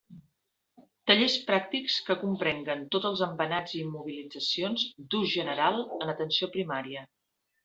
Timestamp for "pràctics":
1.49-1.97